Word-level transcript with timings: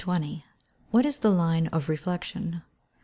_What 0.91 1.05
is 1.05 1.19
the 1.19 1.29
line 1.29 1.67
of 1.67 1.87
reflection? 1.87 2.63